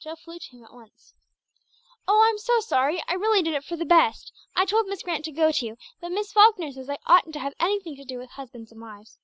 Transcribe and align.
Jill 0.00 0.16
flew 0.16 0.40
to 0.40 0.50
him 0.50 0.64
at 0.64 0.72
once. 0.74 1.14
"Oh, 2.08 2.20
I'm 2.28 2.36
so 2.38 2.58
sorry. 2.58 3.00
I 3.06 3.12
really 3.14 3.42
did 3.42 3.54
it 3.54 3.62
for 3.62 3.76
the 3.76 3.84
best. 3.84 4.32
I 4.56 4.64
told 4.64 4.88
Miss 4.88 5.04
Grant 5.04 5.24
to 5.26 5.30
go 5.30 5.52
to 5.52 5.66
you, 5.66 5.76
but 6.00 6.10
Miss 6.10 6.32
Falkner 6.32 6.72
says 6.72 6.90
I 6.90 6.98
oughtn't 7.06 7.34
to 7.34 7.38
have 7.38 7.54
anything 7.60 7.94
to 7.94 8.04
do 8.04 8.18
with 8.18 8.30
husbands 8.30 8.72
and 8.72 8.80
wives. 8.80 9.20